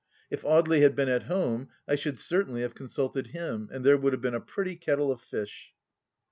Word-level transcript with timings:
If 0.31 0.41
Audely 0.41 0.81
had 0.81 0.95
been 0.95 1.09
at 1.09 1.25
home, 1.25 1.67
I 1.87 1.93
should 1.93 2.17
certainly 2.17 2.63
have 2.63 2.73
consulted 2.73 3.27
him, 3.37 3.69
and 3.71 3.85
there 3.85 3.99
would 3.99 4.13
have 4.13 4.19
been 4.23 4.33
a 4.33 4.39
pretty 4.41 4.75
kettle 4.75 5.11
of 5.11 5.21
fish 5.21 5.73